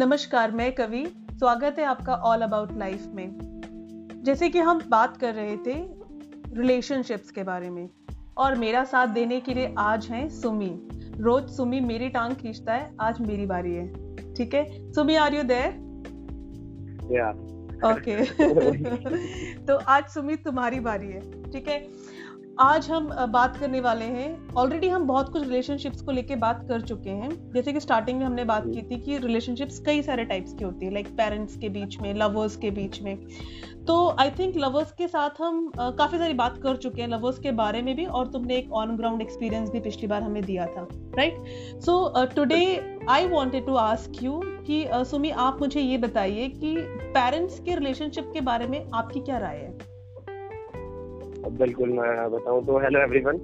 नमस्कार 0.00 0.50
मैं 0.50 0.70
कवि। 0.72 1.04
स्वागत 1.30 1.78
है 1.78 1.84
आपका 1.84 2.14
ऑल 2.26 2.42
अबाउट 2.42 2.70
लाइफ 2.78 3.06
में। 3.14 4.20
जैसे 4.24 4.48
कि 4.48 4.58
हम 4.58 4.80
बात 4.88 5.16
कर 5.16 5.34
रहे 5.34 5.56
थे 5.56 5.74
रिलेशनशिप्स 6.56 7.30
के 7.30 7.42
बारे 7.42 7.68
में 7.70 7.88
और 8.36 8.54
मेरा 8.58 8.84
साथ 8.84 9.06
देने 9.08 9.40
के 9.40 9.54
लिए 9.54 9.74
आज 9.78 10.06
है 10.06 10.28
सुमी। 10.30 10.70
रोज 11.18 11.50
सुमी 11.50 11.80
मेरी 11.80 12.08
टांग 12.08 12.34
खींचता 12.34 12.74
है 12.74 12.90
आज 13.00 13.20
मेरी 13.20 13.46
बारी 13.46 13.74
है। 13.74 14.34
ठीक 14.34 14.54
है? 14.54 14.92
Sumi 14.92 15.16
are 15.16 15.34
you 15.34 15.42
there 15.42 15.68
okay 17.90 18.16
तो 19.66 19.76
आज 19.88 20.08
सुमी 20.08 20.36
तुम्हारी 20.38 20.80
बारी 20.80 21.08
है। 21.08 21.20
ठीक 21.50 21.68
है? 21.68 21.78
आज 22.60 22.88
हम 22.90 23.08
बात 23.32 23.56
करने 23.56 23.80
वाले 23.80 24.04
हैं। 24.04 24.54
ऑलरेडी 24.54 24.88
हम 24.88 25.06
बहुत 25.06 25.28
कुछ 25.32 25.42
रिलेशनशिप्स 25.42 26.00
को 26.02 26.12
लेके 26.12 26.36
बात 26.36 26.64
कर 26.68 26.80
चुके 26.80 27.10
हैं। 27.10 27.30
जैसे 27.52 27.72
कि 27.72 27.80
स्टार्टिंग 27.80 28.18
में 28.18 28.24
हमने 28.26 28.44
बात 28.44 28.64
की 28.66 28.82
थी 28.82 28.98
कि 29.00 29.18
रिलेशनशिप्स 29.18 29.78
कई 29.78 30.02
सारे 30.02 30.24
टाइप्स 30.24 30.52
की 30.52 30.64
होती 30.64 30.86
है 30.86 30.92
लाइक 30.92 31.08
पेरेंट्स 31.16 31.56
के 31.56 31.68
बीच 31.68 31.98
में 32.00 32.12
लवर्स 32.14 32.56
के 32.56 32.70
बीच 32.70 33.00
में। 33.02 33.16
तो 33.86 33.96
आई 34.20 34.30
थिंक 34.30 34.56
लवर्स 34.56 34.92
के 34.92 35.08
साथ 35.08 35.40
हम 35.40 35.70
काफ़ी 35.78 36.18
सारी 36.18 36.34
बात 36.34 36.58
कर 36.62 36.76
चुके 36.76 37.02
हैं 37.02 37.08
लवर्स 37.08 37.38
के 37.38 37.52
बारे 37.52 37.82
में 37.82 37.94
भी 37.96 38.04
और 38.04 38.26
तुमने 38.26 38.56
एक 38.56 38.72
ऑन 38.72 38.96
ग्राउंड 38.96 39.22
एक्सपीरियंस 39.22 39.70
भी 39.70 39.80
पिछली 39.80 40.08
बार 40.08 40.22
हमें 40.22 40.42
दिया 40.44 40.66
था 40.66 40.86
right 41.16 41.80
so 41.80 42.24
today 42.34 42.64
I 43.10 43.28
wanted 43.28 43.66
to 43.66 43.74
ask 43.74 44.22
you 44.22 44.40
कि 44.66 44.84
सुमी, 44.94 45.30
आप 45.30 45.60
मुझे 45.60 45.80
ये 45.80 45.98
बताइए 45.98 46.48
कि 46.48 46.76
पेरेंट्स 47.14 47.58
के 47.60 47.74
रिलेशनशिप 47.74 48.30
के 48.34 48.40
बारे 48.40 48.66
में 48.66 48.84
आपकी 48.94 49.20
क्या 49.20 49.38
राय 49.38 49.56
है? 49.56 49.89
बिल्कुल 51.40 51.88
मैं 51.90 52.30
बताऊँ 52.30 52.64
तो 52.66 52.78
हेलो 52.78 53.00
एवरीवन 53.00 53.38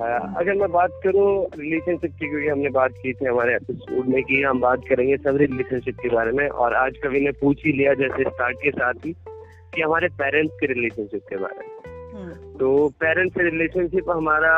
अगर 0.00 0.54
मैं 0.54 0.70
बात 0.72 0.90
करूँ 1.04 1.30
रिलेशनशिप 1.54 2.12
की 2.12 2.28
क्योंकि 2.28 2.48
हमने 2.48 2.68
बात 2.70 2.92
की 2.96 3.12
थी 3.12 3.24
हमारे 3.24 3.54
एपिसोड 3.54 4.06
में 4.06 4.22
कि 4.22 4.42
हम 4.42 4.60
बात 4.60 4.84
करेंगे 4.88 5.16
सब 5.18 5.36
रिलेशनशिप 5.36 5.96
के 6.02 6.08
बारे 6.08 6.32
में 6.32 6.48
और 6.48 6.74
आज 6.74 6.96
कवि 7.02 7.20
ने 7.20 7.32
पूछ 7.40 7.64
ही 7.66 7.72
लिया 7.72 7.94
जैसे 7.96 8.24
स्टार्ट 8.24 8.58
के 8.62 8.70
साथ 8.70 9.04
ही 9.06 9.12
कि 9.74 9.82
हमारे 9.82 10.08
पेरेंट्स 10.16 10.54
के 10.60 10.66
रिलेशनशिप 10.66 11.26
के 11.28 11.36
बारे 11.36 11.66
में 11.66 11.98
हम्म। 12.14 12.58
तो 12.58 12.88
पेरेंट्स 13.00 13.34
से 13.34 13.44
रिलेशनशिप 13.44 14.10
हमारा 14.10 14.54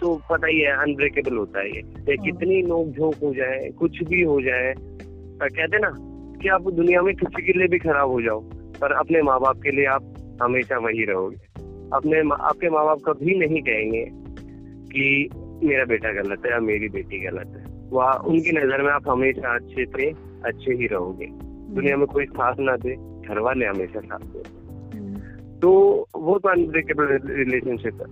तो 0.00 0.14
पता 0.30 0.46
ही 0.46 0.60
है 0.60 0.72
अनब्रेकेबल 0.78 1.36
होता 1.36 1.60
है 1.60 1.68
ये 1.68 1.80
हम्म। 1.80 2.22
कितनी 2.24 2.62
नोक 2.62 2.88
झोंक 2.88 3.14
हो 3.22 3.34
जाए 3.34 3.68
कुछ 3.78 4.02
भी 4.04 4.22
हो 4.22 4.40
जाए 4.40 4.74
कहते 4.78 5.78
ना 5.78 5.90
कि 6.42 6.48
आप 6.48 6.70
दुनिया 6.72 7.02
में 7.02 7.14
किसी 7.14 7.42
के 7.42 7.58
लिए 7.58 7.68
भी 7.68 7.78
खराब 7.80 8.10
हो 8.10 8.20
जाओ 8.22 8.40
पर 8.80 8.92
अपने 8.94 9.22
माँ 9.22 9.40
बाप 9.40 9.60
के 9.62 9.70
लिए 9.70 9.86
आप 9.90 10.14
हमेशा 10.42 10.78
वही 10.78 11.04
रहोगे 11.04 11.51
अपने 11.94 12.20
आपके 12.42 12.70
माँ 12.70 12.84
बाप 12.84 12.98
कभी 13.06 13.38
नहीं 13.38 13.62
कहेंगे 13.62 14.04
कि 14.92 15.28
मेरा 15.64 15.84
बेटा 15.84 16.12
गलत 16.12 16.46
है 16.46 16.52
या 16.52 16.58
मेरी 16.60 16.88
बेटी 16.88 17.18
गलत 17.20 17.52
है। 17.56 17.64
वह 17.90 18.10
उनकी 18.26 18.52
नज़र 18.52 18.82
में 18.82 18.90
आप 18.92 19.08
हमेशा 19.08 19.54
अच्छे 19.54 19.86
थे 19.86 20.10
अच्छे 20.44 20.74
ही 20.74 20.86
रहोगे। 20.86 21.26
दुनिया 21.74 21.96
में 21.96 22.06
कोई 22.06 22.26
साथ 22.26 22.54
ना 22.60 22.76
दे 22.76 22.94
घर 23.28 23.38
वाले 23.38 23.66
हमेशा 23.66 24.00
साथ 24.00 24.24
दे। 24.26 24.42
तो 25.60 25.70
वो 26.16 26.38
तो 26.38 26.48
अनब्रेकेबल 26.48 27.18
रिलेशनशिप 27.26 28.00
है। 28.00 28.08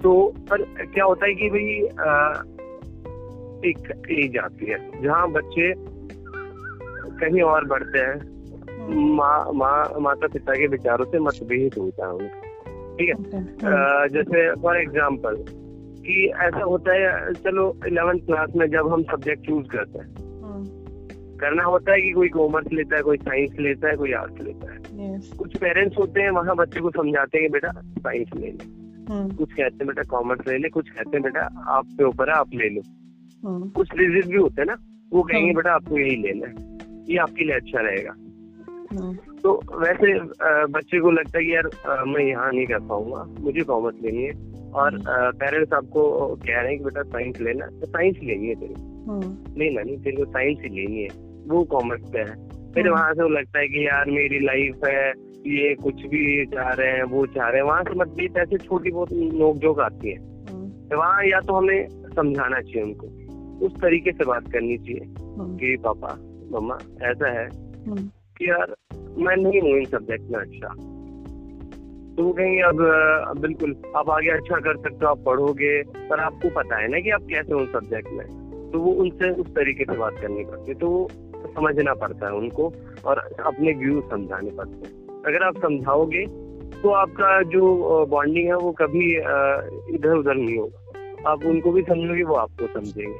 तो 0.00 0.12
पर 0.50 0.62
क्या 0.84 1.04
होता 1.04 1.26
है 1.26 1.34
कि 1.34 1.48
भाई 1.50 1.74
एक 3.70 3.90
एज 4.10 4.38
आती 4.38 4.66
है 4.66 4.78
जहाँ 5.02 5.30
बच्चे 5.32 5.72
कहीं 7.18 7.42
और 7.42 7.64
बढ़ते 7.64 7.98
हैं 7.98 8.16
माँ 9.16 9.52
माँ 9.54 10.00
माता 10.00 10.26
पिता 10.26 10.54
के 10.54 10.66
विचारों 10.66 11.04
से 11.04 11.18
मतभेद 11.18 11.78
होता 11.78 12.06
है 12.06 12.12
उनका। 12.12 12.51
ठीक 12.98 13.08
है 13.08 14.08
जैसे 14.08 14.50
फॉर 14.62 14.76
एग्ज़ाम्पल 14.76 15.44
कि 16.06 16.26
ऐसा 16.42 16.62
होता 16.64 16.94
है 16.94 17.32
चलो 17.34 17.64
इलेवेंथ 17.86 18.20
क्लास 18.20 18.50
में 18.56 18.66
जब 18.70 18.92
हम 18.92 19.02
सब्जेक्ट 19.02 19.46
चूज़ 19.46 19.66
करते 19.66 19.98
हैं 19.98 20.40
हाँ। 20.42 20.62
करना 21.40 21.64
होता 21.64 21.92
है 21.92 22.00
कि 22.00 22.10
कोई 22.10 22.28
कॉमर्स 22.28 22.72
लेता 22.72 22.96
है 22.96 23.02
कोई 23.02 23.16
साइंस 23.18 23.56
लेता 23.60 23.88
है 23.88 23.96
कोई 23.96 24.12
आर्ट्स 24.12 24.42
लेता 24.42 24.72
है 24.72 24.78
yes. 24.78 25.34
कुछ 25.36 25.56
पेरेंट्स 25.56 25.98
होते 25.98 26.20
हैं 26.20 26.30
वहाँ 26.30 26.56
बच्चे 26.56 26.80
को 26.80 26.90
समझाते 26.90 27.38
हैं 27.38 27.50
बेटा 27.50 27.70
साइंस 27.98 28.34
ले 28.36 28.46
ले 28.46 28.70
हाँ। 29.08 29.28
कुछ 29.28 29.52
कहते 29.52 29.76
हैं 29.76 29.86
बेटा 29.86 30.02
कॉमर्स 30.10 30.48
ले 30.48 30.58
ले 30.58 30.68
कुछ 30.68 30.90
कहते 30.90 31.16
हैं 31.16 31.22
बेटा 31.22 31.46
आप 31.68 31.86
पे 31.98 32.04
ऊपर 32.04 32.30
है 32.30 32.36
आप 32.36 32.54
ले 32.54 32.68
लो 32.68 32.82
हाँ। 33.42 33.70
कुछ 33.76 33.94
रिजिट 33.94 34.26
भी 34.26 34.36
होते 34.36 34.60
हैं 34.62 34.66
ना 34.66 34.76
वो 35.12 35.22
कहेंगे 35.22 35.52
बेटा 35.52 35.72
आपको 35.74 35.98
यही 35.98 36.16
लेना 36.16 36.46
है 36.46 37.04
ये 37.10 37.16
आपके 37.18 37.44
लिए 37.44 37.56
अच्छा 37.56 37.80
रहेगा 37.80 38.14
तो 39.42 39.60
वैसे 39.78 40.20
बच्चे 40.66 41.00
को 41.00 41.10
लगता 41.10 41.38
है 41.38 41.44
कि 41.44 41.56
यार 41.56 42.04
मैं 42.04 42.24
यहाँ 42.24 42.52
नहीं 42.52 42.66
कर 42.66 42.78
पाऊँगा। 42.78 43.28
मुझे 43.40 43.60
कॉमर्स 43.60 43.96
लेनी 44.02 44.22
है। 44.22 44.52
और 44.70 45.00
पेरेंट्स 45.08 45.72
आपको 45.72 46.34
कह 46.34 46.60
रहे 46.60 46.68
हैं 46.68 46.78
कि 46.78 46.84
बेटा 46.84 47.02
साइंस 47.02 47.40
लेना 47.40 47.66
तो 47.66 47.86
साइंस 47.86 48.16
ही 48.20 48.26
लेनी 48.26 48.46
है 48.46 48.54
तेरे। 48.54 48.74
हम्म। 48.74 49.36
नहीं 49.58 49.98
तेरे 49.98 50.16
को 50.16 50.24
साइंस 50.24 50.58
ही 50.62 50.68
लेनी 50.68 51.02
है। 51.02 51.08
वो 51.46 51.64
कॉमर्स 51.64 52.02
पे 52.12 52.18
है। 52.18 52.48
फिर 52.72 52.86
हम्म। 52.86 52.90
वहाँ 52.90 53.14
से 53.14 53.22
वो 53.22 53.28
लगता 53.28 53.58
है 53.58 53.68
कि 53.68 53.86
यार 53.86 54.10
मेरी 54.10 54.38
लाइफ 54.38 54.80
है 54.86 55.10
ये 55.46 55.74
कुछ 55.74 55.94
भी 55.94 56.46
चाह 56.46 56.68
रहे 56.68 56.90
हैं 56.90 57.02
वो 57.02 57.26
चाह 57.26 57.48
रहे 57.48 57.56
हैं। 57.56 57.68
वहाँ 57.68 57.82
से 57.82 57.94
मतभेद 57.94 58.36
ऐसे 58.36 58.58
छोटी 58.58 58.90
बहुत 58.90 59.08
नोक 59.12 59.56
जोक 59.56 59.80
आती 59.80 60.10
है। 60.10 60.18
हम्म। 60.50 60.68
तो 60.68 60.98
वहाँ 60.98 61.24
या 61.24 61.40
तो 61.40 61.52
हमें 61.54 61.88
समझाना 61.88 62.60
चाहिए 62.60 62.82
उनको। 62.82 63.22
उस 63.66 63.72
तरीके 63.80 64.12
से 64.12 64.24
बात 64.24 64.52
करनी 64.52 64.78
चाहिए 64.78 65.00
कि 65.58 65.76
पापा 65.84 66.18
मम्मा 66.52 66.78
ऐसा 67.02 67.40
है। 67.40 67.48
कि 68.42 68.50
यार 68.50 68.74
मैं 69.18 69.36
नहीं 69.36 69.60
हूँ 69.60 69.78
इन 69.78 69.84
सब्जेक्ट 69.84 70.30
में 70.30 70.40
अच्छा। 70.40 70.74
तो 72.16 72.22
वो 72.22 72.32
कहेंगे 72.32 72.60
अब, 72.60 72.80
अब 73.28 73.38
बिल्कुल 73.38 73.76
आप 73.96 74.10
आगे 74.10 74.30
अच्छा 74.30 74.56
कर 74.56 74.76
सकते 74.76 75.04
हो 75.04 75.10
आप 75.10 75.18
पढ़ोगे 75.18 75.82
पर 75.82 76.20
आपको 76.20 76.48
पता 76.48 76.76
है 76.76 76.88
ना 76.88 77.00
कि 77.00 77.10
आप 77.10 77.22
कैसे 77.22 77.54
उन 77.54 77.66
सब्जेक्ट 77.66 78.08
में 78.12 78.26
तो 78.72 78.80
वो 78.80 78.92
उनसे 78.92 79.30
उस 79.30 79.46
तरीके 79.46 79.84
से 79.84 79.96
बात 79.98 80.18
करनी 80.20 80.44
पड़ती 80.44 80.70
है 80.70 80.78
तो 80.78 80.88
वो 80.88 81.08
समझना 81.46 81.94
पड़ता 81.94 82.26
है 82.26 82.32
उनको 82.32 82.72
और 83.04 83.18
अपने 83.18 83.72
व्यू 83.72 84.00
समझाने 84.00 84.50
पड़ते 84.50 84.88
हैं। 84.88 85.22
अगर 85.22 85.42
आप 85.42 85.56
समझाओगे 85.58 86.26
तो 86.82 86.90
आपका 86.90 87.42
जो 87.42 88.06
बॉन्डिंग 88.06 88.46
है 88.46 88.56
वो 88.56 88.72
कभी 88.72 89.10
इधर 89.94 90.16
उधर 90.16 90.34
नहीं 90.34 90.56
होगा। 90.58 91.30
आप 91.30 91.44
उनको 91.44 91.72
भी 91.72 91.82
समझोगे 91.82 92.22
वो 92.22 92.34
आपको 92.34 92.66
समझेंगे। 92.66 93.18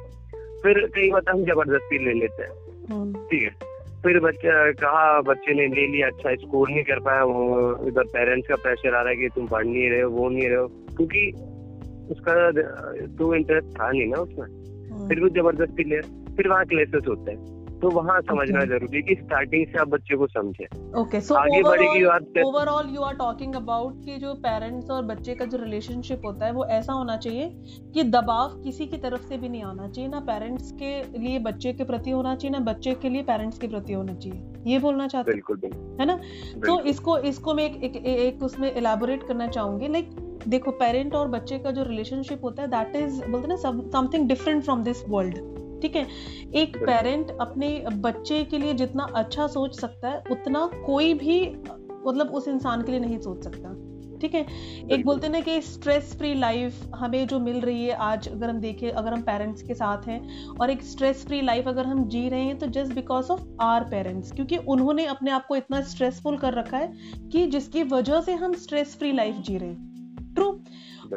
फिर 0.63 0.85
कई 0.95 1.11
बार 1.11 1.21
हम 1.29 1.43
ज़बरदस्ती 1.43 2.05
ले 2.05 2.13
लेते 2.13 2.43
हैं। 2.43 2.51
हम्म। 2.91 3.13
ठीक 3.13 3.43
है? 3.43 3.72
फिर 4.03 4.19
बच्चे 4.19 4.71
कहा 4.73 5.21
बच्चे 5.21 5.53
ने 5.53 5.67
ले 5.67 5.85
लिया 5.87 6.07
अच्छा 6.07 6.33
स्कोर 6.35 6.69
नहीं 6.69 6.83
कर 6.83 6.99
पाया 6.99 7.23
वो 7.23 7.43
इधर 7.87 8.07
पेरेंट्स 8.13 8.47
का 8.47 8.55
प्रेशर 8.55 8.95
आ 8.95 9.01
रहा 9.01 9.09
है 9.09 9.15
कि 9.15 9.29
तुम 9.35 9.47
पढ़ 9.47 9.65
नहीं 9.65 9.89
रहे 9.89 10.01
हो 10.01 10.09
वो 10.11 10.29
नहीं 10.29 10.47
रहे 10.49 10.57
हो 10.57 10.67
क्योंकि 10.97 11.31
उसका 12.11 12.35
तो 13.17 13.33
इंटरेस्ट 13.35 13.67
था 13.79 13.91
नहीं 13.91 14.07
ना 14.07 14.21
उसमें 14.21 14.47
हाँ। 14.91 15.07
फिर 15.07 15.19
वो 15.19 15.29
ज़बरदस्ती 15.31 15.83
ले 15.83 16.01
फिर 16.35 16.47
वहाँ 16.47 16.65
क्लेसेस 16.65 17.07
होते 17.07 17.31
हैं 17.31 17.62
तो 17.83 17.89
वहाँ 17.89 18.21
समझना 18.21 18.59
okay. 18.59 18.69
ज़रूरी 18.69 18.97
है 18.97 19.01
कि 19.01 19.15
स्टार्टिंग 19.15 19.65
से 19.67 19.79
आप 19.79 19.87
बच्चे 19.87 20.15
को 20.15 20.27
समझे। 20.27 20.65
ओके 21.01 21.21
सो 21.21 21.35
आगे 21.35 21.61
बढ़ेगी 21.63 22.05
बात 22.05 22.37
overall 22.45 22.89
you 22.95 23.01
are 23.01 23.15
talking 23.15 23.55
about 23.55 24.05
कि 24.05 24.17
जो 24.17 24.33
पेरेंट्स 24.33 24.89
और 24.89 25.03
बच्चे 25.03 25.35
का 25.35 25.45
जो 25.45 25.57
रिलेशनशिप 25.57 26.21
होता 26.25 26.45
है 26.45 26.51
वो 26.51 26.65
ऐसा 26.65 26.93
होना 26.93 27.17
चाहिए 27.17 27.49
कि 27.93 28.03
दबाव 28.03 28.49
किसी 28.61 28.85
की 28.85 28.97
तरफ़ 28.97 29.21
से 29.21 29.37
भी 29.37 29.49
नहीं 29.49 29.63
आना 29.63 29.87
चाहिए 29.87 30.09
ना 30.09 30.19
पेरेंट्स 30.19 30.71
के 30.71 31.19
लिए 31.19 31.39
बच्चे 31.39 31.73
के 31.73 31.83
प्रति 31.83 32.11
होना 32.11 32.35
चाहिए 32.35 32.57
ना 32.57 32.63
बच्चे 32.71 32.93
के 32.93 33.09
लिए 33.09 33.23
पेरेंट्स 33.23 33.57
के 33.57 33.67
प्रति 33.67 33.93
होना 33.93 34.13
चाहिए। 34.13 34.71
ये 34.71 34.79
बोलना 34.79 35.07
चाहते 35.07 35.31
बिल्कुल 35.31 35.59
है 35.99 36.05
ना? 36.05 36.15
तो 36.65 36.79
इसको 36.79 37.17
इसको 37.17 37.53
मैं 37.53 37.63
एक, 37.63 37.83
एक, 37.83 38.05
एक 38.05 38.43
उसमें 38.43 38.71
एलाबोरेट 38.71 39.23
करना 39.23 39.47
चाहूँगी। 39.47 39.87
लाइक 39.87 40.15
देखो 40.47 40.71
पेरेंट 40.71 41.15
और 41.15 41.27
बच्चे 41.27 41.59
का 41.59 41.71
जो 41.71 41.83
रिलेशनशिप 41.83 42.43
होता 42.43 42.61
है 42.61 42.67
दैट 42.67 42.95
इज़ 42.95 43.25
बोलते 43.25 43.47
ना 43.47 43.55
something 43.55 44.27
different 44.27 44.63
from 44.63 44.83
this 44.83 45.03
world 45.09 45.52
ठीक 45.83 45.95
है? 45.95 46.07
एक 46.55 46.77
पेरेंट 46.77 47.31
अपने 47.41 47.85
बच्चे 47.93 48.43
के 48.43 48.57
लिए 48.57 48.73
जितना 48.73 49.07
अच्छा 49.15 49.47
सोच 49.47 49.79
सकता 49.79 50.09
है 50.09 50.23
उतना 50.31 50.69
कोई 50.85 51.13
भी 51.13 51.49
मतलब 52.07 52.31
उस 52.33 52.47
इंसान 52.47 52.81
के 52.81 52.91
लिए 52.91 52.99
नहीं 52.99 53.19
सोच 53.19 53.43
सकता। 53.43 53.69
ठीक 54.21 54.35
है? 54.35 54.45
एक 54.91 55.05
बोलते 55.05 55.29
ना 55.29 55.39
कि 55.39 55.61
स्ट्रेस 55.61 56.15
फ्री 56.17 56.33
लाइफ 56.33 56.91
हमें 56.95 57.27
जो 57.27 57.39
मिल 57.39 57.61
रही 57.61 57.85
है 57.85 57.93
आज 57.93 58.27
अगर 58.27 58.49
हम 58.49 58.59
देखें 58.59 58.91
अगर 58.91 59.13
हम 59.13 59.21
पेरेंट्स 59.21 59.61
के 59.61 59.73
साथ 59.73 60.07
हैं 60.07 60.47
और 60.47 60.69
एक 60.69 60.83
स्ट्रेस 60.83 61.25
फ्री 61.25 61.41
लाइफ 61.41 61.67
अगर 61.67 61.85
हम 61.85 62.07
जी 62.07 62.29
रहे 62.29 62.41
हैं 62.41 62.59
तो 62.59 62.67
just 62.67 62.93
because 62.93 63.29
of 63.29 63.43
our 63.61 63.83
parents 63.83 64.31
क्योंकि 64.31 64.57
उन्होंने 64.57 65.05
अपने 65.05 65.31
आप 65.31 65.45
को 65.45 65.55
इतना 65.55 65.81
स्ट्रेसफुल 65.81 66.37
कर 66.37 66.53
रखा 66.53 66.77
है 66.77 66.93
कि 67.31 67.47
जिसकी 67.47 67.83
वजह 67.83 68.21
से 68.21 68.33
हम 68.33 68.53
स्ट्रेस 68.53 68.95
फ्री 68.95 69.11
लाइफ 69.11 69.35
जी 69.35 69.57
रहे 69.57 69.69
हैं। 69.69 69.92
ट्रू 70.35 70.49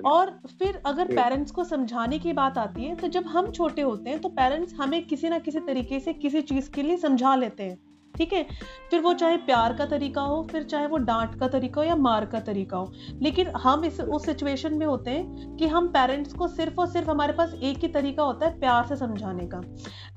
और 0.06 0.30
फिर 0.50 0.76
अगर 0.86 1.08
पेरेंट्स 1.10 1.52
को 1.52 1.64
समझाने 1.64 2.18
की 2.18 2.32
बात 2.34 2.58
आती 2.58 2.84
है 2.84 2.96
तो 2.96 3.08
जब 3.08 3.26
हम 3.28 3.50
छोटे 3.50 3.82
होते 3.82 4.10
हैं 4.10 4.20
तो 4.20 4.28
पेरेंट्स 4.30 4.74
हमें 4.76 5.02
किसी 5.04 5.28
ना 5.28 5.38
किसी 5.40 5.60
तरीके 5.62 6.00
से 6.00 6.12
किसी 6.14 6.42
चीज़ 6.44 6.70
के 6.70 6.82
लिए 6.82 6.96
समझा 6.98 7.34
लेते 7.36 7.64
हैं। 7.64 7.78
ठीक 8.16 8.32
है? 8.32 8.42
फिर 8.90 9.00
वो 9.00 9.12
चाहे 9.14 9.36
प्यार 9.38 9.72
का 9.74 9.86
तरीका 9.86 10.20
हो, 10.22 10.42
फिर 10.50 10.62
चाहे 10.64 10.86
वो 10.86 10.96
डांट 10.98 11.38
का 11.40 11.48
तरीका 11.48 11.80
हो 11.80 11.86
या 11.86 11.96
मार 11.98 12.24
का 12.26 12.40
तरीका 12.40 12.76
हो, 12.76 12.92
लेकिन 13.22 13.48
हम 13.56 13.84
इस, 13.84 14.00
उस 14.00 14.26
सिचुएशन 14.26 14.74
में 14.74 14.86
होते 14.86 15.10
हैं 15.10 15.56
कि 15.56 15.66
हम 15.66 15.88
पेरेंट्स 15.88 16.32
को 16.32 16.48
सिर्फ़ 16.48 16.80
और 16.80 16.86
सिर्फ़ 16.86 17.10
हमारे 17.10 17.32
पास 17.32 17.54
एक 17.54 17.78
ही 17.78 17.88
तरीका 17.88 18.22
होता 18.22 18.46
है, 18.46 18.58
प्यार 18.60 18.86
से 18.86 18.96
समझाने 18.96 19.46
का। 19.46 19.60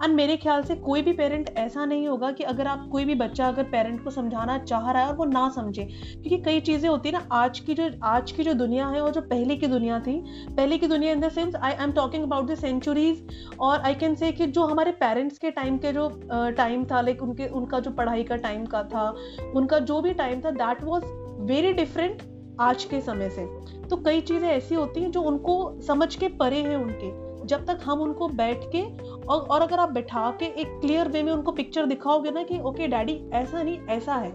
एंड 0.03 0.15
मेरे 0.15 0.37
ख्याल 0.37 0.63
से 0.63 0.75
कोई 0.77 1.01
भी 1.01 1.13
पेरेंट 1.13 1.49
ऐसा 1.57 1.85
नहीं 1.85 2.07
होगा 2.07 2.31
कि 2.31 2.43
अगर 2.45 2.67
आप 2.67 2.87
कोई 2.91 3.05
भी 3.05 3.15
बच्चा 3.15 3.47
अगर 3.47 3.63
पेरेंट 3.71 4.03
को 4.03 4.11
समझाना 4.11 4.57
चाह 4.59 4.91
रहा 4.91 5.03
है 5.03 5.09
और 5.09 5.15
वो 5.15 5.25
ना 5.25 5.47
समझे, 5.49 5.83
क्योंकि 5.83 6.37
कई 6.43 6.59
चीज़ें 6.61 6.89
होती 6.89 7.09
है 7.09 7.13
ना, 7.13 7.25
आज 7.33 7.59
की 7.59 7.73
जो, 7.73 7.89
आज 8.03 8.31
की 8.31 8.43
जो 8.43 8.53
दुनिया 8.55 8.87
है 8.87 9.01
और 9.01 9.11
जो 9.11 9.21
पहले 9.23 9.55
की 9.55 9.67
दुनिया 9.67 9.99
थी, 9.99 10.17
पहले 10.49 10.77
की 10.77 10.87
दुनिया 10.87 11.11
in 11.11 11.19
the 11.19 11.29
sense 11.29 11.55
I 11.55 11.73
am 11.81 11.91
talking 11.91 12.23
about 12.23 12.49
the 12.51 12.55
centuries 12.55 13.27
और 13.59 13.79
आई 13.79 13.95
कैन 13.95 14.15
से 14.15 14.31
कि 14.31 14.47
जो 14.47 14.65
हमारे 14.65 14.91
पेरेंट्स 14.99 15.37
के 15.37 15.51
टाइम 15.51 15.77
के 15.77 15.91
जो 15.93 16.09
टाइम 16.57 16.85
था 16.85 17.01
लाइक 17.01 17.23
उनके, 17.23 17.47
उनका 17.47 17.79
जो 17.79 17.88
पढ़ाई 17.89 18.23
का 18.23 18.35
टाइम 18.35 18.65
का 18.65 18.83
था 18.83 19.09
उनका 19.55 19.79
जो 19.79 20.01
भी 20.01 20.13
टाइम 20.13 20.41
था 20.41 20.51
दैट 20.51 20.83
वॉज़ 20.83 21.05
वेरी 21.43 21.73
डिफरेंट 21.73 22.21
आज 22.61 22.83
के 22.83 23.01
समय 23.01 23.29
से। 23.29 23.45
तो 23.89 23.97
कई 23.97 24.21
चीज़ें 24.21 24.49
ऐसी 24.49 24.75
होती 24.75 25.01
हैं 25.01 25.11
जो 25.11 25.21
उनको 25.21 25.81
समझ 25.81 26.15
के 26.15 26.27
परे 26.27 26.57
हैं 26.57 26.75
उनके। 26.75 27.11
जब 27.47 27.65
तक 27.65 27.79
हम 27.83 28.01
उनको 28.01 28.27
बैठ 28.27 28.63
के 28.75 28.81
और, 28.81 29.39
और 29.39 29.61
अगर 29.61 29.79
आप 29.79 29.91
बैठा 29.91 30.29
के 30.31 30.45
एक 30.45 30.79
क्लियर 30.81 31.07
वे 31.07 31.23
में 31.23 31.31
उनको 31.31 31.51
पिक्चर 31.51 31.85
दिखाओगे 31.85 32.31
ना 32.31 32.43
कि 32.43 32.59
ओके 32.59 32.87
डैडी 32.87 33.19
ऐसा 33.33 33.63
नहीं 33.63 33.79
ऐसा 33.89 34.15
है। 34.15 34.31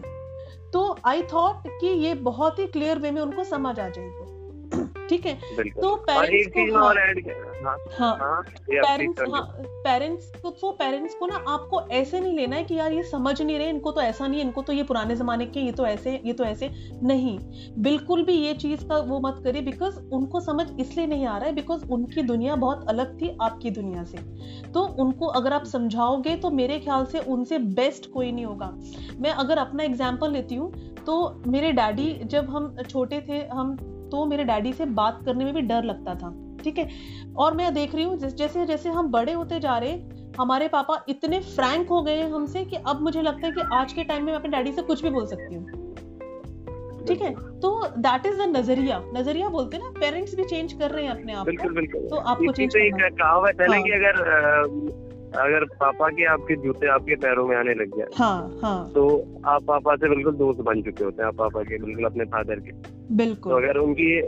तो 0.73 0.97
आई 1.05 1.23
थॉट 1.23 1.67
कि 1.81 1.87
ये 1.87 2.15
बहुत 2.15 2.59
ही 2.59 2.67
क्लियर 2.67 2.99
वे 2.99 3.11
में 3.11 3.21
उनको 3.23 3.45
समझ 3.45 3.79
आ 3.81 3.89
जाएगी। 3.89 4.24
ठीक 5.09 5.27
है? 5.27 5.35
तो 5.71 5.95
पेरेंट्स 6.07 6.49
को 6.49 6.75
हाँ। 6.77 6.95
पेरेंट्स 6.95 7.99
हाँ। 7.99 8.43
पेरेंट्स 8.83 9.21
हाँ, 9.33 10.41
को 10.43 10.51
तो 10.51 10.71
पेरेंट्स 10.71 11.15
को 11.15 11.27
ना 11.27 11.43
आपको 11.49 11.81
ऐसे 11.93 12.21
नहीं 12.21 12.37
लेना 12.37 12.57
है 12.57 12.65
कि 12.65 12.75
यार 12.75 12.93
ये 12.93 13.03
समझ 13.03 13.41
नहीं 13.43 13.59
रहे 13.59 13.69
इनको 13.69 13.91
तो 13.93 14.01
ऐसा 14.01 14.27
नहीं 14.27 14.41
इनको 14.41 14.63
तो 14.63 14.73
ये 14.73 14.83
पुराने 14.83 15.17
जमाने 15.17 15.47
के 15.47 15.61
ये 15.61 15.73
तो 15.73 15.87
ऐसे 15.87 16.21
ये 16.27 16.33
तो 16.33 16.45
ऐसे 16.45 16.71
नहीं। 17.03 17.39
बिल्कुल 17.79 18.23
भी 18.25 18.33
ये 18.33 18.55
चीज़ 18.55 18.85
का 18.89 18.99
वो 18.99 19.21
मत 19.21 19.41
करिए 19.45 19.63
बिकॉज़ 19.63 19.99
उनको 20.13 20.41
समझ 20.41 20.67
इसलिए 20.81 21.07
नहीं 21.07 21.27
आ 21.27 21.37
रहा 21.39 21.49
है 21.49 21.55
बिकॉज़ 21.55 21.85
उनकी 21.91 22.23
दुनिया 22.23 22.57
बहुत 22.57 22.89
अलग 22.89 23.21
थी 23.23 23.37
आपकी 23.43 23.71
दुनिया 23.71 24.05
से। 24.05 24.19
तो 24.73 24.83
उनको 25.03 25.27
अगर 25.27 25.53
आप 25.53 25.65
समझाओगे 25.65 26.37
तो 26.37 26.51
मेरे 26.51 26.79
ख्याल 26.81 27.05
से 27.05 27.19
उनसे 27.19 27.59
बेस्ट 27.59 28.11
कोई 28.13 28.33
नहीं 28.33 28.45
होगा। 28.45 28.73
मैं 29.21 29.31
अगर 29.35 29.59
अपना 29.59 29.83
एग्ज़ाम्पल 29.83 30.31
लेती 30.31 30.55
हूँ 30.55 30.73
तो 31.07 31.43
मेरे 31.47 31.73
डैडी 31.73 32.13
जब 32.25 32.51
हम 32.51 32.77
छोटे 32.83 33.21
थे 33.21 33.47
हम 33.49 33.77
तो 34.11 34.27
मेरे 34.27 34.45
डैडी 34.45 34.73
से 34.73 34.85
बात 34.85 35.21
करने 35.27 35.45
में 35.45 35.55
भी 35.55 35.61
डर 35.61 35.85
लगता 35.85 36.15
था 36.15 36.57
ठीक 36.65 36.79
है? 36.79 36.89
और 37.37 37.55
मैं 37.55 37.75
देख 37.75 37.95
रही 37.95 38.05
हूँ 38.05 38.17
जैसे 38.19 38.67
जैसे 38.67 38.89
हम 38.89 39.09
बड़े 39.09 39.33
होते 39.33 39.61
जा 39.61 39.79
रहे 39.79 39.99
हमारे 40.39 40.69
पापा 40.69 41.05
इतने 41.09 41.41
फ्रैंक 41.41 41.89
हो 41.89 42.03
गए 42.03 42.23
हमसे 42.23 42.65
कि 42.65 42.77
अब 42.77 43.03
मुझे 43.03 43.23
लगता 43.23 43.47
है 43.47 43.53
कि 43.53 43.61
आज 43.73 43.93
के 43.93 44.05
टाइम 44.05 44.25
में 44.25 44.33
मैं 44.33 44.39
अपने 44.39 44.51
डैडी 44.51 44.73
से 44.73 44.83
कुछ 44.83 45.03
भी 45.03 45.11
बोल 45.11 45.27
सकती 45.27 45.55
हूँ। 45.55 45.95
ठीक 47.09 47.23
है? 47.23 47.61
तो 47.61 47.89
दैट 47.99 48.27
इज़ 48.27 48.39
द 48.39 48.57
नज़रिया। 48.57 49.03
नज़रिया 49.15 49.49
बोलते 49.49 49.77
हैं 49.77 49.85
ना 49.85 49.91
पेरेंट्स 50.01 50.35
भी 50.35 50.45
चेंज 50.45 50.73
कर 50.73 50.91
रहे 50.91 51.05
हैं 51.05 51.11
अपने 51.11 51.33
आप 51.33 51.47
को 51.49 52.09
तो 52.09 52.17
आपको 52.17 52.53
चेंज 52.53 52.73
कहावत 52.75 53.61
है 53.61 53.69
ना 53.69 53.81
कि 53.81 53.91
हाँ। 53.91 53.99
अगर 53.99 55.04
अगर 55.43 55.65
पापा 55.65 56.09
के 56.09 56.25
आपके 56.25 56.57
जूते 56.57 56.89
आपके 56.89 57.15
पैरों 57.15 57.47
में 57.49 57.57
आने 57.57 57.75
लग 57.75 57.97
जाए 57.99 58.07
हाँ, 58.19 58.59
हाँ. 58.63 58.93
तो 58.95 59.07
आप 59.47 59.63
पापा 59.63 59.97
से 59.97 60.09
बिल्कुल 60.09 60.35
दोस्त 60.35 60.61
बन 60.61 60.83
चुके 60.83 61.05
होते 61.05 61.23
हैं 61.23 61.29
आप 61.29 61.35
पापा 61.35 61.63
के 61.63 61.79
बिल्कुल 61.79 62.05
अपने 62.05 62.25
फादर 62.25 62.61
के। 62.61 62.73
बिल्कुल। 63.15 63.53
तो 63.53 63.59
अगर 63.59 63.79
उनकी 63.79 64.23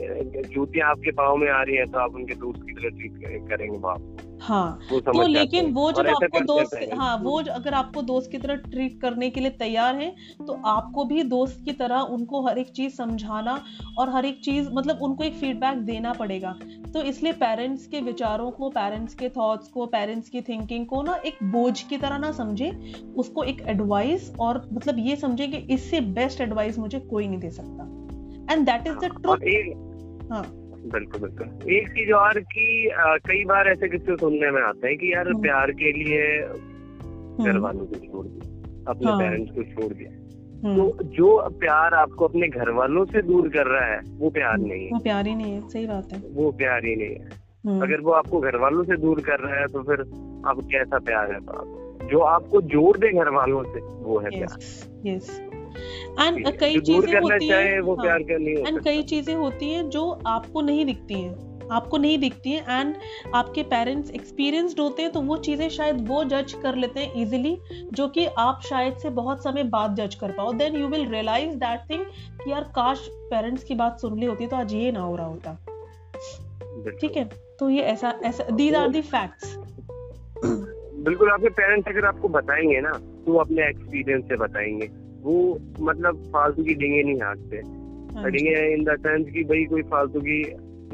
जूतियाँ 0.55 0.91
आपके 0.91 1.11
पाओ 1.11 1.37
में 1.37 1.49
आ 1.51 1.63
रही 1.63 1.77
है 1.77 1.85
तो 1.85 1.99
आप 1.99 2.15
उनके 2.15 2.35
दोस्त 2.35 2.63
की 2.63 2.73
तरह 2.73 2.89
ट्रीट 2.89 3.49
करेंगे 3.49 3.79
बाप 3.79 4.17
हाँ 4.47 4.79
तो 4.91 5.27
लेकिन 5.27 5.73
वो 5.73 5.91
जब 5.93 6.07
आपको 6.07 6.41
दोस्त 6.41 6.79
हाँ। 6.95 7.17
वो 7.19 7.39
अगर 7.53 7.75
आपको 7.75 8.03
दोस्त 8.03 8.31
की 8.31 8.39
तरह 8.39 8.55
ट्रीट 8.55 9.01
करने 9.01 9.31
के 9.31 9.41
लिए 9.41 9.51
तैयार 9.51 9.97
है 9.97 10.15
तो 10.47 10.53
आपको 10.67 11.05
भी 11.05 11.23
दोस्त 11.23 11.65
की 11.65 11.73
तरह 11.73 12.01
उनको 12.17 12.43
हर 12.47 12.59
एक 12.59 12.71
चीज़ 12.71 12.95
समझाना 12.95 13.59
और 13.99 14.11
हर 14.11 14.25
एक 14.25 14.41
चीज़ 14.41 14.69
मतलब 14.73 15.03
उनको 15.03 15.25
एक 15.25 15.35
फीडबैक 15.35 15.79
देना 15.79 16.13
पड़ेगा। 16.13 16.59
तो 16.95 17.03
इसलिए 17.03 17.33
पेरेंट्स 17.33 17.87
के 17.87 18.01
विचारों 18.01 18.51
को 18.51 18.69
पेरेंट्स 18.71 19.15
के 19.15 19.29
थॉट्स 19.29 19.69
को 19.69 19.87
पेरेंट्स 19.87 20.29
की 20.29 20.41
थिंकिंग 20.41 20.87
को 20.87 21.03
ना 21.03 21.15
एक 21.27 21.39
बोझ 21.43 21.81
की 21.83 21.97
तरह 21.97 22.19
ना 22.19 22.33
समझे। 22.33 22.71
उसको 23.17 23.43
एक 23.45 23.61
एडवाइस 23.67 24.33
और 24.41 24.69
मतलब 24.73 24.99
ये 24.99 25.17
समझे 25.17 25.47
कि 25.47 25.57
इससे 25.75 26.01
बेस्ट 26.01 26.41
एडवाइस 26.41 26.79
मुझे 26.79 27.01
कोई 27.01 27.29
नहीं 27.29 27.39
दे 27.39 27.51
सकता। 27.51 28.55
And 28.55 28.67
that 28.67 28.87
is 28.87 28.97
the 28.97 29.11
truth 29.23 30.33
हाँ। 30.33 30.45
बिल्कुल 30.87 31.21
बिल्कुल। 31.21 31.73
एक 31.73 31.89
चीज़ 31.89 32.13
और 32.13 32.39
की 32.41 32.91
कई 33.29 33.45
बार 33.45 33.69
ऐसे 33.69 33.89
किस्से 33.89 34.17
सुनने 34.17 34.51
में 34.51 34.63
आते 34.63 34.89
हैं 34.89 34.97
कि 34.99 35.13
यार 35.13 35.29
हम्म। 35.29 35.43
प्यार 35.43 35.71
के 35.71 35.93
लिए 35.93 36.41
घर 36.43 37.51
हम्म। 37.51 37.61
वालों 37.61 37.87
को 37.87 37.95
छोड़ 37.95 38.27
दिया 38.27 38.53
अपने 38.91 39.11
हाँ। 39.11 39.19
पेरेंट्स 39.19 39.55
को 39.55 39.63
छोड़ 39.63 39.93
दिया। 39.93 40.11
हम्म। 40.69 40.77
तो 40.77 41.05
जो 41.05 41.49
प्यार 41.61 41.95
आपको 41.95 42.25
अपने 42.25 42.49
घर 42.49 42.71
वालों 42.71 43.05
से 43.05 43.23
दूर 43.23 43.49
कर 43.49 43.67
रहा 43.67 43.87
है 43.87 44.01
वो 44.09 44.31
प्यार 44.31 44.59
नहीं 44.59 44.85
है। 44.85 44.91
वो 44.91 44.99
प्यार 44.99 45.27
ही 45.27 45.35
नहीं 45.35 45.53
है 45.53 45.69
सही 45.69 45.87
बात 45.87 46.13
है। 46.13 46.23
वो 46.33 46.51
प्यार 46.53 46.85
ही 46.85 46.97
नहीं 46.97 47.09
है। 47.09 47.47
अगर 47.81 48.01
वो 48.01 48.11
आपको 48.11 48.41
घर 48.41 48.57
वालों 48.57 48.85
से 48.85 48.97
दूर 48.97 49.21
कर 49.21 49.39
रहा 49.41 49.61
है 49.61 49.67
तो 49.67 49.83
फिर 49.83 50.01
आप 50.47 50.59
कैसा 50.73 50.99
प्यार 50.99 51.31
है 51.31 51.37
आप 51.37 52.09
जो 52.13 52.19
आपको 52.19 52.61
जोड़ 52.61 52.97
दे 52.99 53.13
घर 53.13 53.29
वालों 53.29 53.63
से 53.65 53.81
वो 53.81 54.19
है 54.19 54.31
प्यार। 54.31 54.59
यस 55.09 55.46
एंड 56.21 56.57
कई 56.59 56.81
चीज़ें 56.81 57.19
होती 57.21 57.49
हैं 57.49 58.67
एंड 58.67 58.83
कई 58.85 59.03
चीज़ें 59.03 59.35
होती 59.35 59.71
हैं 59.71 59.89
जो 59.89 60.11
आपको 60.27 60.61
नहीं 60.61 60.87
दिखती 60.87 61.15
हैं 61.15 61.35
आपको 61.73 61.99
नहीं 61.99 62.19
दिखती 62.19 62.51
है 62.51 62.81
एंड 62.81 62.95
आपके 63.35 63.63
पेरेंट्स 63.63 64.11
एक्सपीरियंसड 64.11 64.81
होते 64.81 65.03
हैं 65.03 65.11
तो 65.13 65.21
वो 65.21 65.37
चीज़ें 65.37 65.69
शायद 65.69 66.09
वो 66.09 66.23
जज 66.25 66.53
कर 66.53 66.75
लेते 66.75 67.01
हैं 67.01 67.13
इजीली 67.15 67.57
जो 67.93 68.09
कि 68.09 68.27
आप 68.39 68.61
शायद 68.65 68.97
से 68.97 69.11
बहुत 69.11 69.43
समय 69.45 69.65
बाद 69.65 69.95
जज 69.95 70.15
कर 70.15 70.33
पाओ। 70.33 70.53
Then 70.53 70.77
you 70.77 70.89
will 70.89 71.07
realise 71.07 71.55
that 71.55 71.81
thing 71.91 72.05
कि 72.45 72.51
यार 72.51 72.65
काश 72.77 73.07
पेरेंट्स 73.31 73.65
की 73.65 73.75
बात 73.75 74.01
सुन 74.01 74.19
ली 74.21 74.27
होती 74.27 74.47
तो 74.47 74.57
आज 74.57 74.75
ये 74.75 74.93
ना 74.93 75.01
हो 75.01 75.17
रहा 75.17 75.27
होता। 75.27 75.57
ठीक 77.01 77.17
है? 77.17 77.25
तो 77.61 77.71
ये 77.71 77.83
ऐसा 77.83 78.15
ऐसा 78.25 78.45
दीज 78.53 78.75
आर 78.75 78.89
दी 78.89 79.01
फैक्ट्स 79.01 79.57
बिल्कुल 81.07 81.31
आपके 81.31 81.49
पेरेंट्स 81.49 81.89
अगर 81.89 82.05
आपको 82.05 82.29
बताएँगे 82.29 82.81
ना 82.81 82.93
तो 83.27 83.37
अपने 83.39 83.69
एक्सपीरियंस 83.69 84.25
से 84.25 84.37
बताएँगे। 84.37 84.87
वो 85.27 85.61
मतलब 85.81 86.17
फालतू 86.27 86.63
की 86.63 86.75
डिंगे 86.75 87.03
नहीं 87.03 87.21
हाँकते 87.21 87.57
हाँ 88.15 88.31
डिंगे 88.31 88.75
इन 88.75 88.85
द 88.85 88.97
सेंस 88.99 89.27
की 89.31 89.45
भाई 89.45 89.65
कोई 89.65 89.83
फालतू 89.83 90.21
की 90.21 90.41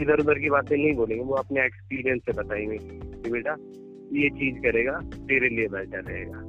इधर 0.03 0.21
उधर 0.21 0.39
की 0.39 0.51
बातें 0.51 0.77
नहीं 0.77 0.95
बोलेंगे 0.95 1.25
वो 1.25 1.35
अपने 1.35 1.65
एक्सपीरियंस 1.65 2.21
से 2.21 2.33
बताएँगे 2.33 2.77
कि 2.77 3.31
बेटा 3.31 3.57
ये 4.13 4.31
चीज़ 4.31 4.57
करेगा 4.57 5.01
तेरे 5.15 5.49
लिए 5.49 5.69
बेहतर 5.69 6.03
रहेगा। 6.03 6.41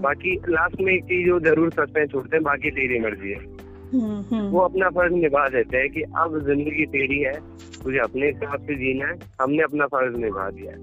बाकी 0.00 0.34
लास्ट 0.48 0.80
में 0.80 0.92
एक 0.92 1.04
चीज़ 1.04 1.26
जो 1.26 1.40
ज़रूर 1.40 1.70
सस्पेंस 1.70 2.10
छोड़ते 2.10 2.36
हैं 2.36 2.42
बाकी 2.44 2.70
तेरी 2.70 2.98
मर्ज़ी 3.00 3.30
है। 3.30 3.38
हम्म, 3.38 4.36
हम्म। 4.36 4.48
वो 4.48 4.60
अपना 4.60 4.90
फ़र्ज़ 4.90 5.14
निभा 5.14 5.48
देते 5.48 5.76
हैं 5.76 5.90
कि 5.90 6.02
अब 6.02 6.38
ज़िंदगी 6.46 6.86
तेरी 6.86 7.18
है 7.18 7.32
तुझे 7.84 7.98
अपने 7.98 8.26
हिसाब 8.26 8.60
से 8.60 8.74
जीना 8.74 9.06
है 9.06 9.14
हमने 9.40 9.62
अपना 9.62 9.86
फ़र्ज़ 9.86 10.16
निभा 10.16 10.50
दिया 10.50 10.72
है। 10.72 10.78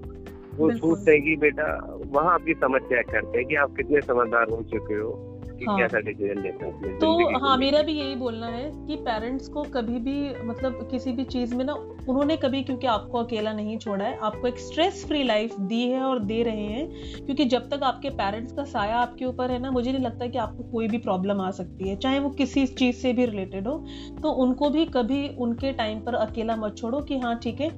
वो 0.56 0.70
सोचते 0.70 1.12
हैं 1.12 1.22
कि 1.22 1.36
बेटा 1.36 1.98
वहाँ 2.06 2.34
आपकी 2.34 2.54
समझ 2.54 2.80
चेक 2.82 3.06
करते 3.06 3.38
हैं 3.38 3.46
कि 3.46 3.54
आप 3.54 3.74
कितने 3.76 4.00
समझदार 4.00 4.48
हो 4.50 4.62
चुके 4.62 4.94
हो। 4.94 5.33
हाँ. 5.62 5.78
कैसा 5.78 5.98
डिसीज़न 5.98 6.42
लेते 6.42 6.66
हैं 6.66 6.98
तो 7.00 7.38
हाँ 7.38 7.56
मेरा 7.56 7.82
भी 7.82 7.92
यही 7.92 8.14
बोलना 8.14 8.46
है 8.46 8.70
कि 8.86 8.96
पेरेंट्स 8.96 9.48
को 9.48 9.62
कभी 9.62 9.98
भी 9.98 10.46
मतलब 10.46 10.88
किसी 10.90 11.12
भी 11.12 11.24
चीज़ 11.24 11.54
में 11.54 11.64
ना 11.64 11.72
उन्होंने 12.08 12.36
कभी 12.36 12.62
क्योंकि 12.62 12.86
आपको 12.86 13.18
अकेला 13.18 13.52
नहीं 13.52 13.78
छोड़ा 13.78 14.04
है 14.04 14.18
आपको 14.18 14.48
एक 14.48 14.58
स्ट्रेस 14.58 15.04
फ्री 15.08 15.22
लाइफ 15.22 15.54
दी 15.60 15.82
है 15.82 16.02
और 16.02 16.18
दे 16.18 16.42
रहे 16.42 16.64
हैं 16.64 16.88
क्योंकि 17.26 17.44
जब 17.44 17.68
तक 17.70 17.82
आपके 17.82 18.10
पेरेंट्स 18.10 18.52
का 18.52 18.64
साया 18.64 18.96
आपके 18.96 19.24
ऊपर 19.24 19.50
है 19.50 19.58
ना 19.58 19.70
मुझे 19.70 19.92
नहीं 19.92 20.02
लगता 20.04 20.26
कि 20.26 20.38
आपको 20.38 20.62
कोई 20.62 20.88
भी 20.88 20.98
प्रॉब्लम 20.98 21.40
आ 21.40 21.50
सकती 21.50 21.88
है 21.88 21.96
चाहे 21.96 22.18
वो 22.18 22.30
किसी 22.30 22.66
चीज़ 22.66 22.96
से 22.96 23.12
भी 23.12 23.24
रिलेटेड 23.24 23.68
हो। 23.68 23.78
तो 24.22 24.30
उनको 24.30 24.70
भी 24.70 24.84
कभी 24.86 25.28
उनके 25.28 25.72
टाइम 25.72 26.00
पर 26.00 26.14
अकेला 26.14 26.56
मत 26.56 26.76
छोड़ो 26.76 27.00
कि 27.00 27.18
हाँ 27.18 27.38
ठीक 27.38 27.60
है 27.60 27.70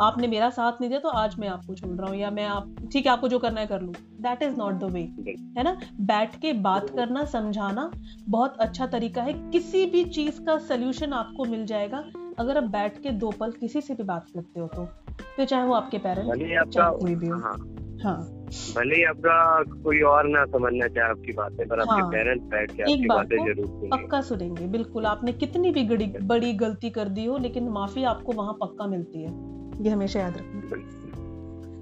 आपने 0.00 0.26
मेरा 0.26 0.50
साथ 0.50 0.72
नहीं 0.72 0.88
दिया 0.90 1.00
तो 1.00 1.08
आज 1.08 1.36
मैं 1.38 1.48
आपको 1.48 1.74
छोड़ 1.74 1.96
रहा 1.98 2.10
हूँ 2.10 2.16
या 2.16 2.30
मैं 2.30 2.46
आप 2.46 2.74
ठीक 2.92 3.06
है 3.06 3.12
आपको 3.12 3.28
जो 3.28 3.38
करना 3.38 3.60
है 3.60 3.66
कर 3.66 3.80
लू। 3.80 3.92
That 4.24 4.42
is 4.42 4.56
not 4.56 4.74
the 4.74 4.84
way 4.84 5.00
है 5.58 5.62
ना? 5.64 5.76
बैठ 6.00 6.36
के 6.36 6.52
बात 6.52 6.90
करना 6.90 7.24
समझाना 7.24 7.90
बहुत 8.28 8.56
अच्छा 8.60 8.86
तरीका 8.86 9.22
है। 9.22 9.32
किसी 9.50 9.86
भी 9.86 10.04
चीज़ 10.04 10.40
का 10.40 10.58
सोल्यूशन 10.58 11.12
आपको 11.12 11.44
मिल 11.44 11.66
जाएगा 11.66 12.04
अगर 12.38 12.56
आप 12.56 12.64
बैठ 12.64 13.02
के 13.02 13.10
दो 13.10 13.30
पल 13.30 13.50
किसी 13.50 13.80
से 13.80 13.94
भी 13.94 14.02
बात 14.02 14.26
करते 14.34 14.60
हो 14.60 14.66
तो। 14.66 14.84
फिर 15.36 15.46
चाहे 15.46 15.64
वो 15.64 15.74
आपके 15.74 15.98
पेरेंट्स 15.98 16.74
चाहे 16.74 16.90
कोई 16.92 17.14
भी 17.14 17.26
हो। 17.26 17.38
हाँ, 17.40 17.56
हाँ। 18.02 18.16
भले 18.76 18.96
ही 18.96 19.04
आपका 19.04 19.62
कोई 19.82 20.00
और 20.00 20.28
ना 20.28 20.44
समझना 20.44 20.86
चाहे 20.86 21.10
आपकी 21.10 21.32
बातें 21.32 21.68
पर 21.68 21.80
हाँ, 21.80 21.86
आपके 21.86 22.16
पेरेंट्स 22.16 22.46
बैठ 22.46 22.76
के 22.76 22.82
आपकी 22.82 23.08
बातें 23.08 23.36
ज़रूर 23.36 23.66
सुनेंगे। 23.66 23.96
पक्का 23.96 24.20
सुनेंगे 24.20 24.66
बिल्कुल। 24.66 25.06
आपने 25.06 25.32
कितनी 25.32 25.70
भी 25.70 25.84
बड़ी 25.84 26.06
बड़ी 26.06 26.52
गलती 26.52 26.90
कर 26.90 27.08
दी 27.08 27.24
हो 27.24 27.38
लेकिन 27.38 27.68
माफ़ी 27.68 28.04
आपको 28.04 28.32
वहाँ 28.32 28.52
पक्का 28.52 28.86
मिलती 28.86 29.22
है। 29.22 29.32
ये 29.84 29.90
हमेशा 29.90 30.20
याद 30.20 30.36
रखना। 30.36 30.60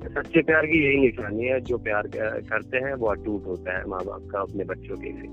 सच्चे 0.08 0.42
प्यार 0.42 0.66
की 0.66 0.86
यही 0.86 0.98
निशानी 0.98 1.44
है 1.44 1.60
जो 1.60 1.78
प्यार 1.78 2.06
करते 2.40 2.78
हैं 2.78 2.94
वो 2.94 3.06
अटूट 3.06 3.46
होता 3.46 3.78
है 3.78 3.84
माँ 3.86 4.00
बाप 4.04 4.28
का 4.32 4.40
अपने 4.40 4.64
बच्चों 4.64 4.96
के 4.96 5.12
लिए। 5.12 5.28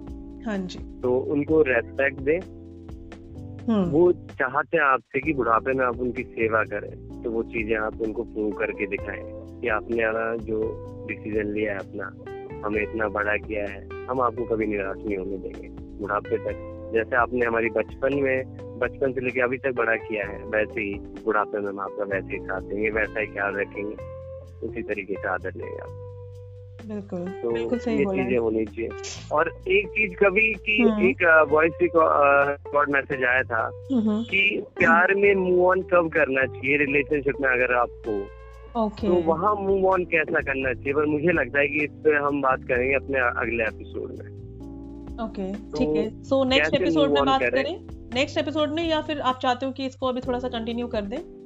हाँ 0.46 0.58
जी। 0.58 0.80
तो 1.02 1.18
उनको 1.18 1.62
रेस्पेक्ट 1.62 2.20
दें। 2.20 2.40
हम्म। 3.70 3.90
वो 3.90 4.12
चाहते 4.12 4.78
हैं 4.78 4.84
आपसे 4.84 5.20
कि 5.22 5.34
बुढ़ापे 5.34 5.74
में 5.74 5.86
आप 5.86 6.00
उनकी 6.00 6.24
सेवा 6.24 6.64
करें 6.64 7.22
तो 7.24 7.32
वो 7.32 7.44
चीज़ें 7.44 7.78
आप 7.78 8.02
उनको 8.02 8.24
प्रूव 8.24 8.52
करके 8.52 8.88
दिखाएँ 8.88 9.24
कि 9.62 9.68
आपने 9.68 9.98
जो 10.46 10.86
डिसीज़न 11.10 11.46
लिया 11.46 11.74
है 11.74 11.80
अपना 11.80 12.14
हमें 12.66 12.82
इतना 12.82 13.08
बड़ा 13.08 13.38
किया 13.38 13.64
है 13.64 14.06
हम 14.06 14.22
आपको 14.22 14.46
कभी 14.46 14.66
निराश 14.66 14.98
नहीं 14.98 15.18
होने 15.18 15.38
देंगे 15.38 15.70
बुढ़ापे 15.70 16.38
तक। 16.38 16.76
जैसे 16.94 17.16
आपने 17.16 17.46
हमारी 17.46 17.70
बचपन 17.70 18.14
में 18.14 18.44
बचपन 18.80 19.12
से 19.12 19.22
लेके 19.22 19.42
अभी 19.42 19.58
तक 19.58 19.72
बड़ा 19.76 19.96
किया 19.96 20.28
है 20.28 20.44
वैसे 20.46 20.82
ही 20.82 20.94
बुढ़ापे 21.26 21.60
में 21.60 21.70
हम 21.70 21.80
आपका 21.80 22.04
वैसे 22.04 22.34
ही 22.34 22.40
साथ 22.40 22.62
देंगे 22.62 22.90
वैसा 22.90 23.20
ही 23.20 23.28
ख्याल 23.28 23.56
रखेंगे। 23.56 24.19
उसी 24.64 24.82
तरीके 24.82 25.14
से 25.14 25.28
आदर 25.28 25.52
लेंगे 25.58 25.78
आप। 25.78 26.06
बिल्कुल 26.86 27.20
तो 27.20 27.52
बिल्कुल 27.52 27.80
सही 27.80 27.98
ये 27.98 28.06
चीज़ें 28.06 28.38
होनी 28.38 28.66
चाहिए। 28.66 28.90
और 29.32 29.52
एक 29.68 29.88
चीज़ 29.88 30.14
कभी 30.14 30.54
कि 30.54 30.82
हम्म। 30.82 31.08
एक 31.08 31.48
वॉइस 31.52 31.74
रिकॉर्ड 31.82 32.90
मैसेज 32.90 33.24
आया 33.24 33.44
था 33.44 33.86
हम्म 33.94 34.24
कि 34.24 34.64
प्यार 34.80 35.16
में 35.16 35.36
मूव 35.36 35.68
ऑन 35.68 35.82
कब 35.82 36.10
करना 36.14 36.46
चाहिए 36.46 36.78
रिलेशनशिप 36.78 37.36
में 37.42 37.50
अगर 37.50 37.74
आपको? 37.74 38.40
ओके 38.86 39.08
तो 39.08 39.14
वहाँ 39.14 39.56
मूव 39.56 39.86
ऑन 39.86 40.06
कैसा 40.06 40.42
करना 40.42 40.74
चाहिए? 40.74 40.94
पर 40.94 41.06
मुझे 41.06 41.32
लगता 41.32 41.60
है 41.60 41.68
कि 41.68 41.84
इस 41.84 41.92
पे 41.92 42.16
हम 42.16 42.42
बात 42.42 42.64
करेंगे 42.64 42.96
अपने 42.96 43.20
अगले 43.20 43.64
एपिसोड 43.64 44.10
में। 44.10 44.40
ओके 45.26 45.54
तो 45.54 45.78
ठीक 45.78 45.90
है। 45.90 46.24
सो 46.24 46.44
नेक्स्ट 46.44 46.76
एपिसोड 46.76 47.12
में 47.12 47.26
बात? 47.26 47.42
करें? 47.42 47.88
नेक्स्ट 48.14 48.38
एपिसोड 48.38 48.70
में 48.70 48.90
या 48.90 49.02
फिर 49.02 49.20
आप 49.20 49.40
चाहते 49.42 49.66
हो 49.66 49.72
कि 49.72 49.86
इसको 49.86 50.08
अभी 50.08 50.22
थोड़ा 50.22 50.40
सा 50.40 50.48
कंटिन्यू 50.48 50.88
कर 50.88 51.02
दें? 51.02 51.39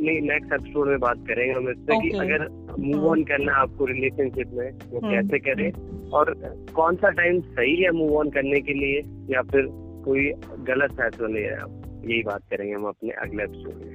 नहीं 0.00 0.20
नेक्स्ट 0.20 0.52
एपिसोड 0.52 0.88
में 0.88 0.98
बात 1.00 1.18
करेंगे 1.18 1.52
हम 1.52 1.68
इससे 1.70 2.00
कि 2.00 2.10
अगर 2.18 2.48
मूव 2.78 3.06
ऑन 3.08 3.24
करना 3.24 3.52
है 3.52 3.58
आपको 3.58 3.84
रिलेशनशिप 3.84 4.50
में 4.52 4.70
वो 4.90 4.98
हम्म। 4.98 5.10
कैसे 5.10 5.38
करें? 5.38 5.70
और 6.10 6.34
कौन 6.74 6.96
सा 6.96 7.10
टाइम 7.10 7.40
सही 7.40 7.76
है 7.82 7.90
मूव 7.90 8.16
ऑन 8.18 8.30
करने 8.30 8.60
के 8.60 8.74
लिए 8.74 9.02
या 9.34 9.42
फिर 9.42 9.68
कोई 10.04 10.30
गलत 10.68 10.92
फैसला 10.92 11.28
ले 11.28 11.40
रहे 11.40 11.50
हैं 11.50 11.58
आप? 11.58 12.02
यही 12.04 12.22
बात 12.22 12.42
करेंगे 12.50 12.74
हम 12.74 12.84
अपने 12.84 13.10
अगले 13.10 13.42
एपिसोड 13.44 13.74
में। 13.74 13.90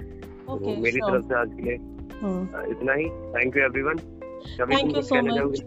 ओके 0.49 0.75
तो 0.75 0.81
मेरी 0.81 0.99
sure. 0.99 1.11
तरफ़ 1.11 1.25
से 1.25 1.35
आज 1.35 1.53
के 1.53 1.63
लिए 1.63 1.75
हम्म 2.21 2.71
इतना 2.71 2.93
ही। 2.93 3.05
Thank 3.05 3.57
you 3.57 3.63
everyone 3.63 3.97
thank 4.71 4.95
you 4.95 5.01
so 5.01 5.15
much 5.15 5.61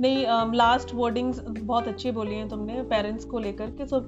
नहीं 0.00 0.24
लास्ट 0.56 0.94
वर्डिंग्स 0.94 1.40
बहुत 1.48 1.88
अच्छी 1.88 2.10
बोली 2.10 2.34
हैं 2.34 2.48
तुमने 2.48 2.82
पेरेंट्स 2.90 3.24
को 3.24 3.38
लेकर 3.38 3.70
के। 3.70 3.86
सो 3.86 4.06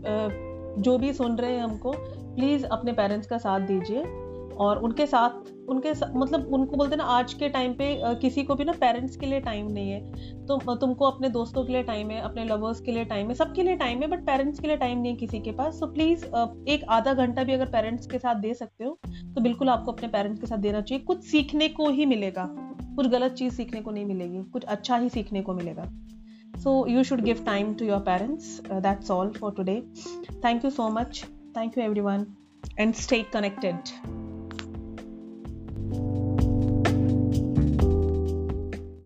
जो 0.83 0.99
भी 0.99 1.13
सुन 1.13 1.37
रहे 1.37 1.53
हैं 1.53 1.63
हमको 1.63 1.93
प्लीज़ 2.35 2.67
अपने 2.67 2.93
पेरेंट्स 2.93 3.27
का 3.27 3.39
साथ 3.39 3.61
दीजिए। 3.61 4.03
और 4.61 4.79
उनके 4.85 5.07
साथ 5.07 5.49
उनके 5.69 5.95
सा, 5.95 6.11
मतलब 6.17 6.53
उनको 6.55 6.77
बोलते 6.77 6.91
हैं 6.91 6.99
ना 6.99 7.05
आज 7.11 7.33
के 7.35 7.49
टाइम 7.49 7.73
पे 7.75 7.87
किसी 8.21 8.43
को 8.45 8.55
भी 8.55 8.65
ना 8.65 8.73
पेरेंट्स 8.81 9.17
के 9.17 9.27
लिए 9.27 9.41
टाइम 9.41 9.71
नहीं 9.73 9.91
है। 9.91 10.47
तो 10.47 10.75
तुमको 10.75 11.05
अपने 11.05 11.29
दोस्तों 11.29 11.65
के 11.65 11.73
लिए 11.73 11.83
टाइम 11.83 12.11
है 12.11 12.21
अपने 12.21 12.45
लवर्स 12.45 12.81
के 12.81 12.93
लिए 12.93 13.05
टाइम 13.05 13.29
है 13.29 13.35
सबके 13.35 13.63
लिए 13.63 13.77
टाइम 13.77 14.03
है 14.03 14.09
बट 14.09 14.25
पेरेंट्स 14.27 14.61
के 14.61 14.67
लिए 14.67 14.77
टाइम 14.77 14.99
नहीं 14.99 15.13
है 15.13 15.19
किसी 15.19 15.41
के 15.41 15.53
पास। 15.53 15.79
सो 15.81 15.87
प्लीज़ 15.87 16.25
एक 16.69 16.85
आधा 16.89 17.15
घंटा 17.15 17.45
भी 17.45 17.53
अगर 17.53 17.67
पेरेंट्स 17.67 18.07
के 18.07 18.19
साथ 18.19 18.35
दे 18.35 18.55
सकते 18.55 18.85
हो 18.85 18.99
तो 19.07 19.41
बिल्कुल 19.41 19.69
आपको 19.69 19.93
अपने 19.93 20.09
पेरेंट्स 20.09 20.41
के 20.41 20.47
साथ 20.47 20.59
देना 20.59 20.81
चाहिए। 20.81 21.05
कुछ 21.05 21.25
सीखने 21.25 21.69
को 21.69 21.89
ही 21.91 22.07
मिलेगा। 22.07 22.47
कुछ 22.97 23.07
गलत 23.07 23.33
चीज़ 23.33 23.55
सीखने 23.55 23.81
को 23.81 23.91
नहीं 23.91 24.05
मिलेगी। 24.05 24.43
कुछ 24.53 24.65
अच्छा 24.65 24.97
ही 24.97 25.09
सीखने 25.09 25.43
को 25.43 25.55
मिलेगा। 25.55 25.91
So 26.55 26.73
you 26.93 27.03
should 27.09 27.23
give 27.25 27.39
time 27.45 27.69
to 27.77 27.87
your 27.91 28.01
parents. 28.09 28.49
Uh, 28.63 28.81
that's 28.81 29.13
all 29.17 29.31
for 29.39 29.53
today. 29.61 29.79
Thank 30.43 30.67
you 30.69 30.73
so 30.79 30.91
much. 30.99 31.25
Thank 31.55 31.79
you 31.79 31.87
everyone. 31.91 32.27
And 32.79 33.05
stay 33.05 33.23
connected. 33.37 33.95